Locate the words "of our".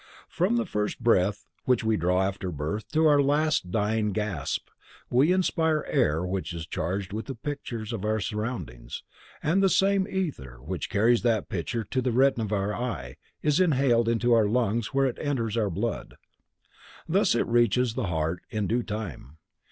7.93-8.19, 12.45-12.73